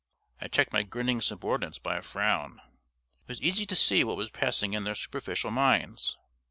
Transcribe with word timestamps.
I 0.39 0.47
checked 0.47 0.73
my 0.73 0.81
grinning 0.81 1.21
subordinates 1.21 1.77
by 1.77 1.95
a 1.95 2.01
frown. 2.01 2.59
It 2.63 3.27
was 3.27 3.39
easy 3.39 3.67
to 3.67 3.75
see 3.75 4.03
what 4.03 4.17
was 4.17 4.31
passing 4.31 4.73
in 4.73 4.83
their 4.83 4.95
superficial 4.95 5.51
minds. 5.51 6.17